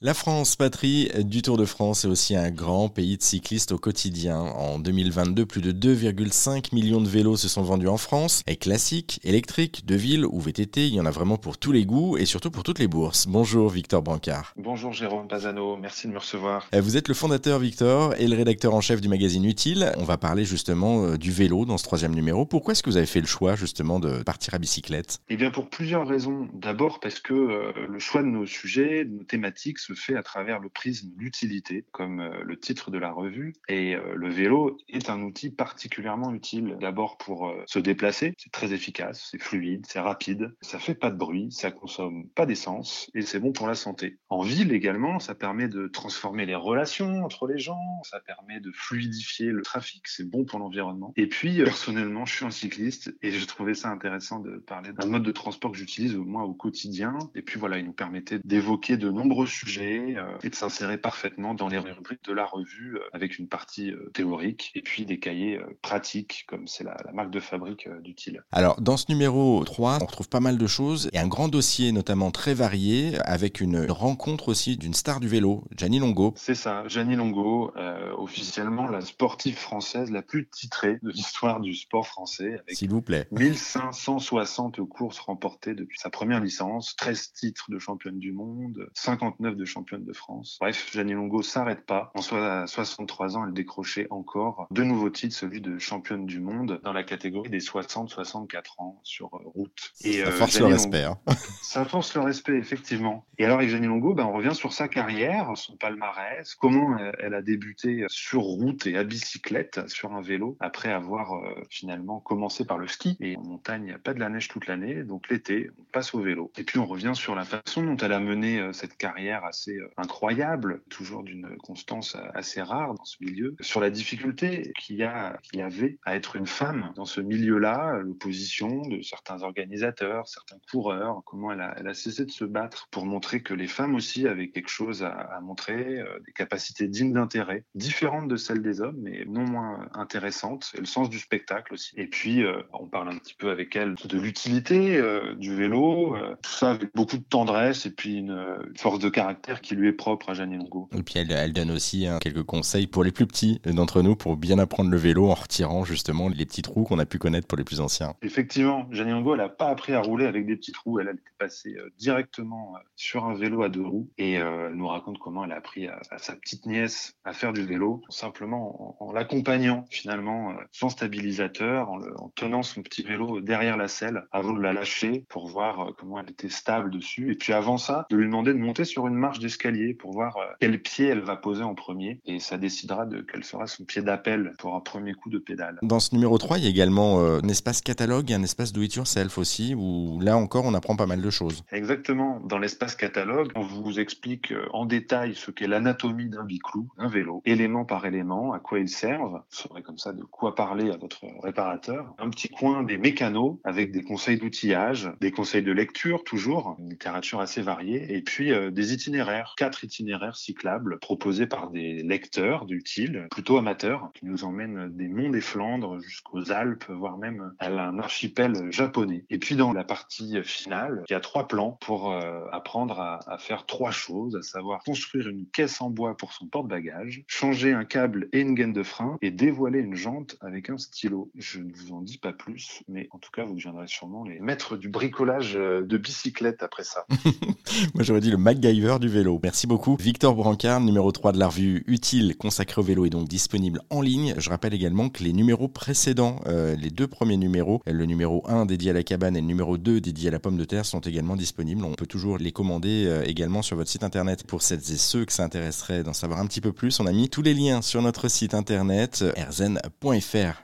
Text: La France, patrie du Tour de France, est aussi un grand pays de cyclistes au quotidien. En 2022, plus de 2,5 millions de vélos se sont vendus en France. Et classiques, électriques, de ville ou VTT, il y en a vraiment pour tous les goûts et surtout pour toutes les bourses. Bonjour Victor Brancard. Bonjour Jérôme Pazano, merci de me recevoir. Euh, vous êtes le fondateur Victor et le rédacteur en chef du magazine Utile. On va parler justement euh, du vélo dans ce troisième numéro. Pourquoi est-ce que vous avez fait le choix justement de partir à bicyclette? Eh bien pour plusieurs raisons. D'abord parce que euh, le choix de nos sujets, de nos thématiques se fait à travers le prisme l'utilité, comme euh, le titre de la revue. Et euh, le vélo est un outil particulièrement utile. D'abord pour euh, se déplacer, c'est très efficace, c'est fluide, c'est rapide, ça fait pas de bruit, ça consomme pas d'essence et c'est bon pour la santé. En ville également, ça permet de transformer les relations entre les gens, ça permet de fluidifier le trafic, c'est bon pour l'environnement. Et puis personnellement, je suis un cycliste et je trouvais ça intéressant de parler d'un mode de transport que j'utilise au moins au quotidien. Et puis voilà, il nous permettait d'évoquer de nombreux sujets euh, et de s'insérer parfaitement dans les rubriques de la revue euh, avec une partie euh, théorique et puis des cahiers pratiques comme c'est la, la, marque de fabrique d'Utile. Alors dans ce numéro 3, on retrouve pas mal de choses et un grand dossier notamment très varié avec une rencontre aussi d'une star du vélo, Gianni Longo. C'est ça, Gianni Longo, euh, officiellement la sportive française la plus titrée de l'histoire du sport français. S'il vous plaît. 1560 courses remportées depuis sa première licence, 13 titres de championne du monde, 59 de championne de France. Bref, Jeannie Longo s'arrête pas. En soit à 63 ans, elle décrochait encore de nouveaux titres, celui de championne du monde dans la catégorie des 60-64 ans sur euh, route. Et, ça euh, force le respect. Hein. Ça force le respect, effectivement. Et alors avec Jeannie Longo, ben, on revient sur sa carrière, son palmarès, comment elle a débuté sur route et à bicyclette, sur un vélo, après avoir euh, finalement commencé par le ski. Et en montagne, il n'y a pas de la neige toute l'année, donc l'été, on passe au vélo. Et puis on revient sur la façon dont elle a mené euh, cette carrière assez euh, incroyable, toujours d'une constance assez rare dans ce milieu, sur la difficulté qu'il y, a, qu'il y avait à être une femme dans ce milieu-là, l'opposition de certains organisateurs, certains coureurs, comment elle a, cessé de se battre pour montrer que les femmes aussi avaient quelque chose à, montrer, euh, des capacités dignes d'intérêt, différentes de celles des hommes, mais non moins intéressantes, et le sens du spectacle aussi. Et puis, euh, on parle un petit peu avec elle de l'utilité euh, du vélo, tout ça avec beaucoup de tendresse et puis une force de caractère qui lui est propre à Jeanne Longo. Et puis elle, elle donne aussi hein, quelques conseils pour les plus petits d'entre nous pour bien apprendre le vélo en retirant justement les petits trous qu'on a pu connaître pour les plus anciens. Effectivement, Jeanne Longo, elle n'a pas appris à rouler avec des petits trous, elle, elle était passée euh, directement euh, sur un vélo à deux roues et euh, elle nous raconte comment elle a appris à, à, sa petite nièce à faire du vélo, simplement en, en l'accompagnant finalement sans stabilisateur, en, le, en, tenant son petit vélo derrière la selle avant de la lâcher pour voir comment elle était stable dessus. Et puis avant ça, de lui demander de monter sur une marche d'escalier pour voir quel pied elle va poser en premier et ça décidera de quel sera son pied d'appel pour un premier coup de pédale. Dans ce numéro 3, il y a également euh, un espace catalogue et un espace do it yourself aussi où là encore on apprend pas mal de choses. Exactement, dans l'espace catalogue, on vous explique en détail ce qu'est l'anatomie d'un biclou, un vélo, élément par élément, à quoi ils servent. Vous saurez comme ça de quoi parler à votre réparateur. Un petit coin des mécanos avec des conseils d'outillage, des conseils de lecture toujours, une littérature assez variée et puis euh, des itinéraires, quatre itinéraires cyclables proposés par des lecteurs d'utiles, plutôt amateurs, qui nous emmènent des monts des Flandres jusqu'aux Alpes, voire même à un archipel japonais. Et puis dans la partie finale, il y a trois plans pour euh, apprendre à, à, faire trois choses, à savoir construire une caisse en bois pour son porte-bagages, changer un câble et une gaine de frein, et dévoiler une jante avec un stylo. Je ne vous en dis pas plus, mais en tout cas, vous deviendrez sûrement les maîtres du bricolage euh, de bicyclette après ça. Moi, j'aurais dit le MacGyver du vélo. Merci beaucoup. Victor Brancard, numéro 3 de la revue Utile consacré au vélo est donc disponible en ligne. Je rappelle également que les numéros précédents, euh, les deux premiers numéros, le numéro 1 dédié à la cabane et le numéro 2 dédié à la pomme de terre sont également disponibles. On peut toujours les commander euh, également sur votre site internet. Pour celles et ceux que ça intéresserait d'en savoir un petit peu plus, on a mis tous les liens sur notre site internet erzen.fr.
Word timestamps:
La 0.00 0.14
France, 0.14 0.54
patrie 0.54 1.10
du 1.24 1.42
Tour 1.42 1.56
de 1.56 1.64
France, 1.64 2.04
est 2.04 2.06
aussi 2.06 2.36
un 2.36 2.52
grand 2.52 2.88
pays 2.88 3.16
de 3.16 3.22
cyclistes 3.24 3.72
au 3.72 3.78
quotidien. 3.78 4.38
En 4.38 4.78
2022, 4.78 5.44
plus 5.44 5.60
de 5.60 5.72
2,5 5.72 6.72
millions 6.72 7.00
de 7.00 7.08
vélos 7.08 7.36
se 7.36 7.48
sont 7.48 7.62
vendus 7.62 7.88
en 7.88 7.96
France. 7.96 8.44
Et 8.46 8.54
classiques, 8.54 9.18
électriques, 9.24 9.86
de 9.86 9.96
ville 9.96 10.24
ou 10.24 10.38
VTT, 10.38 10.86
il 10.86 10.94
y 10.94 11.00
en 11.00 11.06
a 11.06 11.10
vraiment 11.10 11.36
pour 11.36 11.58
tous 11.58 11.72
les 11.72 11.84
goûts 11.84 12.16
et 12.16 12.26
surtout 12.26 12.52
pour 12.52 12.62
toutes 12.62 12.78
les 12.78 12.86
bourses. 12.86 13.26
Bonjour 13.26 13.70
Victor 13.70 14.00
Brancard. 14.00 14.54
Bonjour 14.56 14.92
Jérôme 14.92 15.26
Pazano, 15.26 15.76
merci 15.76 16.06
de 16.06 16.12
me 16.12 16.18
recevoir. 16.18 16.68
Euh, 16.76 16.80
vous 16.80 16.96
êtes 16.96 17.08
le 17.08 17.14
fondateur 17.14 17.58
Victor 17.58 18.14
et 18.18 18.28
le 18.28 18.36
rédacteur 18.36 18.74
en 18.74 18.80
chef 18.80 19.00
du 19.00 19.08
magazine 19.08 19.44
Utile. 19.44 19.90
On 19.96 20.04
va 20.04 20.16
parler 20.16 20.44
justement 20.44 21.06
euh, 21.06 21.16
du 21.16 21.32
vélo 21.32 21.64
dans 21.64 21.76
ce 21.76 21.82
troisième 21.82 22.14
numéro. 22.14 22.46
Pourquoi 22.46 22.70
est-ce 22.70 22.84
que 22.84 22.90
vous 22.90 22.98
avez 22.98 23.06
fait 23.06 23.20
le 23.20 23.26
choix 23.26 23.56
justement 23.56 23.98
de 23.98 24.22
partir 24.22 24.54
à 24.54 24.58
bicyclette? 24.58 25.18
Eh 25.28 25.36
bien 25.36 25.50
pour 25.50 25.68
plusieurs 25.68 26.06
raisons. 26.06 26.46
D'abord 26.54 27.00
parce 27.00 27.18
que 27.18 27.34
euh, 27.34 27.72
le 27.88 27.98
choix 27.98 28.22
de 28.22 28.28
nos 28.28 28.46
sujets, 28.46 29.04
de 29.04 29.10
nos 29.10 29.24
thématiques 29.24 29.87
se 29.88 29.94
fait 29.94 30.16
à 30.16 30.22
travers 30.22 30.60
le 30.60 30.68
prisme 30.68 31.10
l'utilité, 31.16 31.84
comme 31.92 32.20
euh, 32.20 32.42
le 32.44 32.58
titre 32.58 32.90
de 32.90 32.98
la 32.98 33.10
revue. 33.10 33.54
Et 33.68 33.94
euh, 33.94 34.14
le 34.14 34.28
vélo 34.28 34.76
est 34.88 35.08
un 35.08 35.22
outil 35.22 35.50
particulièrement 35.50 36.34
utile. 36.34 36.76
D'abord 36.80 37.16
pour 37.16 37.48
euh, 37.48 37.62
se 37.66 37.78
déplacer, 37.78 38.34
c'est 38.38 38.52
très 38.52 38.72
efficace, 38.72 39.28
c'est 39.30 39.40
fluide, 39.40 39.86
c'est 39.86 40.00
rapide, 40.00 40.54
ça 40.60 40.78
fait 40.78 40.94
pas 40.94 41.10
de 41.10 41.16
bruit, 41.16 41.50
ça 41.50 41.70
consomme 41.70 42.28
pas 42.34 42.44
d'essence 42.44 43.10
et 43.14 43.22
c'est 43.22 43.40
bon 43.40 43.52
pour 43.52 43.66
la 43.66 43.74
santé. 43.74 44.18
En 44.28 44.42
ville 44.42 44.72
également, 44.72 45.18
ça 45.18 45.34
permet 45.34 45.68
de 45.68 45.88
transformer 45.88 46.44
les 46.44 46.54
relations 46.54 47.24
entre 47.24 47.46
les 47.46 47.58
gens, 47.58 48.02
ça 48.02 48.20
permet 48.20 48.60
de 48.60 48.70
fluidifier 48.72 49.46
le 49.46 49.62
trafic, 49.62 50.06
c'est 50.06 50.28
bon 50.28 50.44
pour 50.44 50.58
l'environnement. 50.58 51.12
Et 51.16 51.28
puis 51.28 51.62
personnellement, 51.62 52.26
je 52.26 52.34
suis 52.34 52.44
un 52.44 52.50
cycliste 52.50 53.14
et 53.22 53.30
je 53.30 53.46
trouvais 53.46 53.74
ça 53.74 53.88
intéressant 53.88 54.40
de 54.40 54.58
parler 54.58 54.92
d'un 54.92 55.06
mode 55.06 55.22
de 55.22 55.32
transport 55.32 55.72
que 55.72 55.78
j'utilise 55.78 56.14
au 56.14 56.24
moins 56.24 56.42
au 56.42 56.52
quotidien. 56.52 57.18
Et 57.34 57.42
puis 57.42 57.58
voilà, 57.58 57.78
il 57.78 57.86
nous 57.86 57.92
permettait 57.92 58.40
d'évoquer 58.44 58.96
de 58.96 59.10
nombreux 59.10 59.46
sujets 59.46 59.77
euh, 59.80 60.38
et 60.42 60.50
de 60.50 60.54
s'insérer 60.54 60.98
parfaitement 60.98 61.54
dans 61.54 61.68
les 61.68 61.78
rubriques 61.78 62.24
de 62.24 62.32
la 62.32 62.44
revue 62.44 62.96
euh, 62.96 63.00
avec 63.12 63.38
une 63.38 63.48
partie 63.48 63.90
euh, 63.90 64.10
théorique 64.14 64.70
et 64.74 64.82
puis 64.82 65.06
des 65.06 65.18
cahiers 65.18 65.60
pratiques 65.82 66.44
comme 66.48 66.66
c'est 66.66 66.84
la, 66.84 66.96
la, 67.04 67.12
marque 67.12 67.30
de 67.30 67.40
fabrique 67.40 67.88
d'Utile. 68.02 68.42
Alors 68.52 68.80
dans 68.80 68.96
ce 68.96 69.06
numéro 69.08 69.64
3, 69.64 69.98
on 70.02 70.06
retrouve 70.06 70.28
pas 70.28 70.40
mal 70.40 70.58
de 70.58 70.66
choses 70.66 71.10
et 71.12 71.18
un 71.18 71.28
grand 71.28 71.48
dossier 71.48 71.92
notamment 71.92 72.30
très 72.30 72.54
varié 72.54 73.18
avec 73.24 73.60
une 73.60 73.90
rencontre 73.90 74.48
aussi 74.48 74.76
d'une 74.76 74.94
star 74.94 75.20
du 75.20 75.28
vélo, 75.28 75.64
Gianni 75.76 75.98
Longo. 75.98 76.32
C'est 76.36 76.54
ça, 76.54 76.86
Gianni 76.88 77.16
Longo, 77.16 77.72
euh, 77.76 78.12
officiellement 78.16 78.88
la 78.88 79.00
sportive 79.00 79.56
française 79.56 80.10
la 80.10 80.22
plus 80.22 80.48
titrée 80.48 80.98
de 81.02 81.10
l'histoire 81.10 81.60
du 81.60 81.74
sport 81.74 82.06
français. 82.06 82.60
S'il 82.68 82.90
vous 82.90 83.02
plaît. 83.02 83.28
1560 83.32 84.80
courses 84.88 85.18
remportées 85.18 85.74
depuis 85.74 85.98
sa 85.98 86.10
première 86.10 86.40
licence, 86.40 86.96
13 86.96 87.32
titres 87.32 87.66
de 87.70 87.78
championne 87.78 88.18
du 88.18 88.32
monde, 88.32 88.88
59 88.94 89.56
de 89.56 89.64
championne 89.68 90.04
de 90.04 90.12
France. 90.12 90.58
Bref, 90.60 90.90
Jeannie 90.92 91.12
Longo 91.12 91.42
s'arrête 91.42 91.86
pas. 91.86 92.10
En 92.14 92.22
soit 92.22 92.62
à 92.62 92.66
63 92.66 93.36
ans, 93.36 93.46
elle 93.46 93.52
décrochait 93.52 94.08
encore 94.10 94.66
de 94.70 94.82
nouveaux 94.82 95.10
titres, 95.10 95.36
celui 95.36 95.60
de 95.60 95.78
championne 95.78 96.26
du 96.26 96.40
monde 96.40 96.80
dans 96.82 96.92
la 96.92 97.04
catégorie 97.04 97.50
des 97.50 97.60
60-64 97.60 98.62
ans 98.78 99.00
sur 99.04 99.26
euh, 99.34 99.38
route. 99.44 99.92
Et, 100.02 100.22
ça 100.22 100.28
euh, 100.28 100.32
force 100.32 100.58
le 100.58 100.66
respect. 100.66 101.04
Hein. 101.04 101.18
Ça 101.62 101.84
force 101.84 102.14
le 102.14 102.22
respect, 102.22 102.56
effectivement. 102.56 103.26
Et 103.36 103.44
alors 103.44 103.58
avec 103.58 103.68
Jeannie 103.70 103.86
Longo, 103.86 104.14
ben, 104.14 104.24
on 104.24 104.32
revient 104.32 104.54
sur 104.54 104.72
sa 104.72 104.88
carrière, 104.88 105.52
son 105.54 105.76
palmarès, 105.76 106.54
comment 106.54 106.96
elle 107.18 107.34
a 107.34 107.42
débuté 107.42 108.06
sur 108.08 108.40
route 108.40 108.86
et 108.86 108.96
à 108.96 109.04
bicyclette, 109.04 109.88
sur 109.88 110.12
un 110.12 110.22
vélo, 110.22 110.56
après 110.60 110.90
avoir 110.90 111.34
euh, 111.34 111.62
finalement 111.70 112.20
commencé 112.20 112.64
par 112.64 112.78
le 112.78 112.86
ski. 112.86 113.16
Et 113.20 113.36
en 113.36 113.42
montagne, 113.42 113.82
il 113.82 113.86
n'y 113.86 113.92
a 113.92 113.98
pas 113.98 114.14
de 114.14 114.20
la 114.20 114.28
neige 114.28 114.48
toute 114.48 114.66
l'année, 114.66 115.02
donc 115.04 115.28
l'été, 115.28 115.70
on 115.78 115.84
passe 115.92 116.14
au 116.14 116.20
vélo. 116.20 116.50
Et 116.56 116.64
puis 116.64 116.78
on 116.78 116.86
revient 116.86 117.12
sur 117.14 117.34
la 117.34 117.44
façon 117.44 117.82
dont 117.82 117.96
elle 117.96 118.12
a 118.12 118.20
mené 118.20 118.60
euh, 118.60 118.72
cette 118.72 118.96
carrière 118.96 119.44
assez 119.58 119.76
euh, 119.76 119.90
incroyable, 119.96 120.82
toujours 120.88 121.22
d'une 121.22 121.56
constance 121.58 122.16
assez 122.34 122.62
rare 122.62 122.94
dans 122.94 123.04
ce 123.04 123.16
milieu, 123.20 123.56
sur 123.60 123.80
la 123.80 123.90
difficulté 123.90 124.72
qu'il 124.78 124.96
y, 124.96 125.02
a, 125.02 125.36
qu'il 125.42 125.58
y 125.58 125.62
avait 125.62 125.98
à 126.04 126.14
être 126.16 126.36
une 126.36 126.46
femme 126.46 126.92
dans 126.94 127.04
ce 127.04 127.20
milieu-là, 127.20 127.98
l'opposition 127.98 128.82
de 128.82 129.02
certains 129.02 129.42
organisateurs, 129.42 130.28
certains 130.28 130.58
coureurs, 130.70 131.22
comment 131.24 131.52
elle 131.52 131.60
a, 131.60 131.94
cessé 131.94 132.24
de 132.24 132.30
se 132.30 132.44
battre 132.44 132.88
pour 132.90 133.06
montrer 133.06 133.42
que 133.42 133.54
les 133.54 133.66
femmes 133.66 133.94
aussi 133.94 134.28
avaient 134.28 134.50
quelque 134.50 134.68
chose 134.68 135.02
à, 135.02 135.40
montrer, 135.42 136.00
euh, 136.00 136.18
des 136.26 136.32
capacités 136.32 136.86
dignes 136.86 137.12
d'intérêt, 137.12 137.64
différentes 137.74 138.28
de 138.28 138.36
celles 138.36 138.62
des 138.62 138.80
hommes, 138.80 138.98
mais 139.00 139.24
non 139.26 139.44
moins 139.44 139.88
intéressantes, 139.94 140.70
et 140.76 140.80
le 140.80 140.86
sens 140.86 141.10
du 141.10 141.18
spectacle 141.18 141.74
aussi. 141.74 141.94
Et 141.96 142.06
puis, 142.06 142.44
euh, 142.44 142.62
on 142.72 142.86
parle 142.86 143.08
un 143.08 143.18
petit 143.18 143.34
peu 143.34 143.50
avec 143.50 143.74
elle 143.74 143.94
de 143.94 144.18
l'utilité 144.18 144.96
euh, 144.96 145.34
du 145.34 145.54
vélo, 145.54 146.16
tout 146.42 146.50
ça 146.50 146.70
avec 146.70 146.94
beaucoup 146.94 147.16
de 147.16 147.24
tendresse 147.24 147.86
et 147.86 147.90
puis 147.90 148.18
une 148.18 148.58
force 148.76 148.98
de 148.98 149.08
caractère 149.08 149.47
qui 149.60 149.74
lui 149.74 149.88
est 149.88 149.92
propre 149.92 150.30
à 150.30 150.34
Jeanne 150.34 150.56
Longo. 150.56 150.88
Et 150.96 151.02
puis 151.02 151.14
elle, 151.18 151.32
elle 151.32 151.52
donne 151.52 151.70
aussi 151.70 152.06
hein, 152.06 152.18
quelques 152.20 152.42
conseils 152.44 152.86
pour 152.86 153.04
les 153.04 153.12
plus 153.12 153.26
petits 153.26 153.60
d'entre 153.64 154.02
nous 154.02 154.16
pour 154.16 154.36
bien 154.36 154.58
apprendre 154.58 154.90
le 154.90 154.96
vélo 154.96 155.30
en 155.30 155.34
retirant 155.34 155.84
justement 155.84 156.28
les 156.28 156.46
petits 156.46 156.62
trous 156.62 156.84
qu'on 156.84 156.98
a 156.98 157.06
pu 157.06 157.18
connaître 157.18 157.46
pour 157.46 157.58
les 157.58 157.64
plus 157.64 157.80
anciens. 157.80 158.14
Effectivement, 158.22 158.86
Jeanne 158.90 159.10
Longo, 159.10 159.34
elle 159.34 159.40
n'a 159.40 159.48
pas 159.48 159.68
appris 159.68 159.92
à 159.92 160.00
rouler 160.00 160.26
avec 160.26 160.46
des 160.46 160.56
petits 160.56 160.72
trous, 160.72 161.00
elle, 161.00 161.08
elle 161.08 161.16
était 161.16 161.30
passée 161.38 161.76
euh, 161.78 161.90
directement 161.98 162.74
euh, 162.76 162.80
sur 162.96 163.24
un 163.24 163.34
vélo 163.34 163.62
à 163.62 163.68
deux 163.68 163.84
roues 163.84 164.08
et 164.18 164.38
euh, 164.38 164.68
elle 164.68 164.74
nous 164.74 164.86
raconte 164.86 165.18
comment 165.18 165.44
elle 165.44 165.52
a 165.52 165.56
appris 165.56 165.86
à, 165.86 166.00
à, 166.10 166.18
sa 166.18 166.34
petite 166.34 166.66
nièce 166.66 167.16
à 167.24 167.32
faire 167.32 167.52
du 167.52 167.64
vélo, 167.64 168.02
simplement 168.08 168.98
en, 169.02 169.06
en 169.06 169.12
l'accompagnant 169.12 169.84
finalement 169.90 170.54
sans 170.72 170.88
stabilisateur, 170.88 171.90
en, 171.90 171.96
le, 171.96 172.18
en, 172.20 172.30
tenant 172.34 172.62
son 172.62 172.82
petit 172.82 173.02
vélo 173.02 173.40
derrière 173.40 173.76
la 173.76 173.88
selle 173.88 174.26
avant 174.32 174.52
de 174.52 174.60
la 174.60 174.72
lâcher 174.72 175.24
pour 175.28 175.48
voir 175.48 175.92
comment 175.98 176.20
elle 176.20 176.30
était 176.30 176.48
stable 176.48 176.90
dessus. 176.90 177.32
Et 177.32 177.34
puis 177.34 177.52
avant 177.52 177.78
ça, 177.78 178.06
de 178.10 178.16
lui 178.16 178.26
demander 178.26 178.52
de 178.52 178.58
monter 178.58 178.84
sur 178.84 179.06
une 179.06 179.14
marche 179.14 179.37
d'escalier 179.40 179.94
pour 179.94 180.12
voir 180.12 180.36
quel 180.60 180.80
pied 180.80 181.06
elle 181.06 181.20
va 181.20 181.36
poser 181.36 181.62
en 181.62 181.74
premier 181.74 182.20
et 182.26 182.38
ça 182.38 182.58
décidera 182.58 183.06
de 183.06 183.20
quel 183.20 183.44
sera 183.44 183.66
son 183.66 183.84
pied 183.84 184.02
d'appel 184.02 184.54
pour 184.58 184.74
un 184.74 184.80
premier 184.80 185.14
coup 185.14 185.30
de 185.30 185.38
pédale. 185.38 185.78
Dans 185.82 186.00
ce 186.00 186.14
numéro 186.14 186.38
3, 186.38 186.58
il 186.58 186.64
y 186.64 186.66
a 186.66 186.70
également 186.70 187.20
euh, 187.20 187.40
un 187.42 187.48
espace 187.48 187.80
catalogue 187.80 188.30
et 188.30 188.34
un 188.34 188.42
espace 188.42 188.72
do 188.72 188.82
it 188.82 188.94
yourself 188.94 189.38
aussi 189.38 189.74
où 189.74 190.20
là 190.20 190.36
encore 190.36 190.64
on 190.64 190.74
apprend 190.74 190.96
pas 190.96 191.06
mal 191.06 191.20
de 191.20 191.30
choses. 191.30 191.62
Exactement, 191.72 192.40
dans 192.40 192.58
l'espace 192.58 192.94
catalogue, 192.94 193.50
on 193.54 193.62
vous 193.62 194.00
explique 194.00 194.52
en 194.72 194.86
détail 194.86 195.34
ce 195.34 195.50
qu'est 195.50 195.66
l'anatomie 195.66 196.28
d'un 196.28 196.44
biclou, 196.44 196.88
un 196.98 197.08
vélo, 197.08 197.42
élément 197.44 197.84
par 197.84 198.06
élément, 198.06 198.52
à 198.52 198.58
quoi 198.58 198.78
ils 198.78 198.88
servent. 198.88 199.42
Vous 199.50 199.56
saurez 199.56 199.82
comme 199.82 199.98
ça 199.98 200.12
de 200.12 200.22
quoi 200.22 200.54
parler 200.54 200.90
à 200.90 200.96
votre 200.96 201.24
réparateur. 201.42 202.14
Un 202.18 202.30
petit 202.30 202.48
coin 202.48 202.82
des 202.82 202.98
mécanos 202.98 203.58
avec 203.64 203.92
des 203.92 204.02
conseils 204.02 204.38
d'outillage, 204.38 205.10
des 205.20 205.30
conseils 205.30 205.62
de 205.62 205.72
lecture 205.72 206.24
toujours, 206.24 206.76
une 206.78 206.90
littérature 206.90 207.40
assez 207.40 207.62
variée 207.62 208.16
et 208.16 208.22
puis 208.22 208.52
euh, 208.52 208.70
des 208.70 208.92
itinéraires, 208.92 209.27
quatre 209.56 209.84
itinéraires 209.84 210.36
cyclables 210.36 210.98
proposés 210.98 211.46
par 211.46 211.70
des 211.70 212.02
lecteurs 212.02 212.66
d'utiles, 212.66 213.26
plutôt 213.30 213.56
amateurs, 213.56 214.10
qui 214.14 214.26
nous 214.26 214.44
emmènent 214.44 214.88
des 214.96 215.08
monts 215.08 215.30
des 215.30 215.40
Flandres 215.40 216.00
jusqu'aux 216.00 216.50
Alpes, 216.50 216.84
voire 216.88 217.18
même 217.18 217.52
à 217.58 217.68
un 217.68 217.98
archipel 217.98 218.70
japonais. 218.70 219.24
Et 219.30 219.38
puis 219.38 219.56
dans 219.56 219.72
la 219.72 219.84
partie 219.84 220.42
finale, 220.42 221.04
il 221.08 221.12
y 221.12 221.16
a 221.16 221.20
trois 221.20 221.48
plans 221.48 221.78
pour 221.80 222.12
euh, 222.12 222.44
apprendre 222.52 223.00
à, 223.00 223.20
à, 223.26 223.38
faire 223.38 223.66
trois 223.66 223.90
choses, 223.90 224.36
à 224.36 224.42
savoir 224.42 224.82
construire 224.84 225.28
une 225.28 225.46
caisse 225.46 225.80
en 225.80 225.90
bois 225.90 226.16
pour 226.16 226.32
son 226.32 226.46
porte-bagages, 226.46 227.22
changer 227.26 227.72
un 227.72 227.84
câble 227.84 228.28
et 228.32 228.40
une 228.40 228.54
gaine 228.54 228.72
de 228.72 228.82
frein, 228.82 229.18
et 229.22 229.30
dévoiler 229.30 229.80
une 229.80 229.94
jante 229.94 230.36
avec 230.40 230.70
un 230.70 230.78
stylo. 230.78 231.30
Je 231.34 231.60
ne 231.60 231.72
vous 231.72 231.92
en 231.92 232.02
dis 232.02 232.18
pas 232.18 232.32
plus, 232.32 232.82
mais 232.88 233.08
en 233.10 233.18
tout 233.18 233.30
cas, 233.30 233.44
vous 233.44 233.54
deviendrez 233.54 233.86
sûrement 233.86 234.24
les 234.24 234.40
maîtres 234.40 234.76
du 234.76 234.88
bricolage 234.88 235.56
euh, 235.56 235.82
de 235.82 235.96
bicyclette 235.96 236.62
après 236.62 236.84
ça. 236.84 237.06
Moi, 237.94 238.02
j'aurais 238.02 238.20
dit 238.20 238.30
le 238.30 238.36
MacGyver 238.36 238.96
du 239.00 239.08
vélo. 239.08 239.17
Merci 239.42 239.66
beaucoup. 239.66 239.96
Victor 239.98 240.34
Brancard, 240.34 240.80
numéro 240.80 241.10
3 241.10 241.32
de 241.32 241.38
la 241.38 241.48
revue 241.48 241.82
Utile 241.86 242.36
consacré 242.36 242.80
au 242.80 242.84
vélo 242.84 243.04
est 243.04 243.10
donc 243.10 243.28
disponible 243.28 243.80
en 243.90 244.00
ligne. 244.00 244.34
Je 244.38 244.48
rappelle 244.48 244.74
également 244.74 245.08
que 245.08 245.24
les 245.24 245.32
numéros 245.32 245.66
précédents, 245.66 246.40
euh, 246.46 246.76
les 246.76 246.90
deux 246.90 247.08
premiers 247.08 247.36
numéros, 247.36 247.82
le 247.86 248.04
numéro 248.04 248.44
1 248.46 248.66
dédié 248.66 248.90
à 248.90 248.92
la 248.92 249.02
cabane 249.02 249.36
et 249.36 249.40
le 249.40 249.46
numéro 249.46 249.76
2 249.76 250.00
dédié 250.00 250.28
à 250.28 250.32
la 250.32 250.38
pomme 250.38 250.56
de 250.56 250.64
terre 250.64 250.86
sont 250.86 251.00
également 251.00 251.34
disponibles. 251.34 251.84
On 251.84 251.94
peut 251.94 252.06
toujours 252.06 252.38
les 252.38 252.52
commander 252.52 253.06
euh, 253.06 253.24
également 253.26 253.62
sur 253.62 253.76
votre 253.76 253.90
site 253.90 254.04
internet. 254.04 254.44
Pour 254.44 254.62
celles 254.62 254.78
et 254.78 254.96
ceux 254.96 255.24
que 255.24 255.32
ça 255.32 255.44
intéresserait 255.44 256.04
d'en 256.04 256.12
savoir 256.12 256.38
un 256.38 256.46
petit 256.46 256.60
peu 256.60 256.72
plus, 256.72 257.00
on 257.00 257.06
a 257.06 257.12
mis 257.12 257.28
tous 257.28 257.42
les 257.42 257.54
liens 257.54 257.82
sur 257.82 258.02
notre 258.02 258.28
site 258.28 258.54
internet 258.54 259.24
erzen.fr. 259.36 260.54